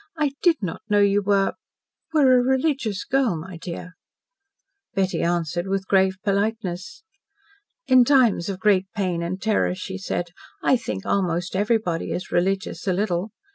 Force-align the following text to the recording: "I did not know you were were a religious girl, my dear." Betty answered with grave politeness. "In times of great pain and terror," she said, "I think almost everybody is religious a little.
"I 0.17 0.31
did 0.41 0.63
not 0.63 0.81
know 0.89 1.01
you 1.01 1.21
were 1.21 1.53
were 2.11 2.35
a 2.35 2.41
religious 2.43 3.03
girl, 3.05 3.37
my 3.37 3.55
dear." 3.57 3.93
Betty 4.95 5.21
answered 5.21 5.67
with 5.67 5.87
grave 5.87 6.17
politeness. 6.23 7.03
"In 7.85 8.03
times 8.03 8.49
of 8.49 8.59
great 8.59 8.87
pain 8.95 9.21
and 9.21 9.39
terror," 9.39 9.75
she 9.75 9.99
said, 9.99 10.31
"I 10.63 10.75
think 10.75 11.05
almost 11.05 11.55
everybody 11.55 12.11
is 12.13 12.31
religious 12.31 12.87
a 12.87 12.93
little. 12.93 13.29